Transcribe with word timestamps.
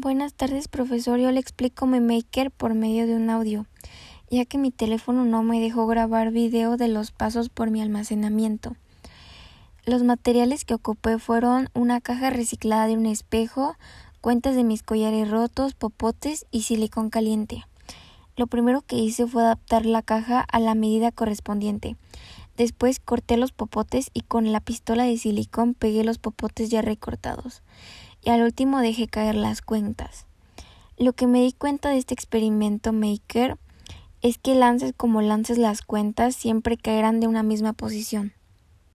Buenas 0.00 0.32
tardes, 0.32 0.68
profesor. 0.68 1.18
Yo 1.18 1.32
le 1.32 1.40
explico 1.40 1.84
mi 1.88 1.98
Maker 1.98 2.52
por 2.52 2.74
medio 2.74 3.08
de 3.08 3.16
un 3.16 3.28
audio, 3.30 3.66
ya 4.30 4.44
que 4.44 4.56
mi 4.56 4.70
teléfono 4.70 5.24
no 5.24 5.42
me 5.42 5.58
dejó 5.58 5.88
grabar 5.88 6.30
video 6.30 6.76
de 6.76 6.86
los 6.86 7.10
pasos 7.10 7.48
por 7.48 7.72
mi 7.72 7.82
almacenamiento. 7.82 8.76
Los 9.84 10.04
materiales 10.04 10.64
que 10.64 10.74
ocupé 10.74 11.18
fueron 11.18 11.68
una 11.74 12.00
caja 12.00 12.30
reciclada 12.30 12.86
de 12.86 12.96
un 12.96 13.06
espejo, 13.06 13.74
cuentas 14.20 14.54
de 14.54 14.62
mis 14.62 14.84
collares 14.84 15.28
rotos, 15.28 15.74
popotes 15.74 16.46
y 16.52 16.62
silicón 16.62 17.10
caliente. 17.10 17.64
Lo 18.36 18.46
primero 18.46 18.82
que 18.82 18.98
hice 18.98 19.26
fue 19.26 19.42
adaptar 19.42 19.84
la 19.84 20.02
caja 20.02 20.42
a 20.42 20.60
la 20.60 20.76
medida 20.76 21.10
correspondiente. 21.10 21.96
Después 22.56 23.00
corté 23.00 23.36
los 23.36 23.50
popotes 23.50 24.10
y 24.14 24.20
con 24.20 24.52
la 24.52 24.60
pistola 24.60 25.02
de 25.02 25.18
silicón 25.18 25.74
pegué 25.74 26.04
los 26.04 26.18
popotes 26.18 26.70
ya 26.70 26.82
recortados 26.82 27.62
y 28.22 28.30
al 28.30 28.42
último 28.42 28.80
dejé 28.80 29.08
caer 29.08 29.34
las 29.34 29.62
cuentas. 29.62 30.26
Lo 30.96 31.12
que 31.12 31.26
me 31.26 31.42
di 31.42 31.52
cuenta 31.52 31.90
de 31.90 31.98
este 31.98 32.14
experimento 32.14 32.92
maker 32.92 33.56
es 34.20 34.38
que 34.38 34.54
lances 34.54 34.92
como 34.96 35.22
lances 35.22 35.58
las 35.58 35.82
cuentas 35.82 36.34
siempre 36.34 36.76
caerán 36.76 37.20
de 37.20 37.28
una 37.28 37.42
misma 37.42 37.72
posición. 37.72 38.32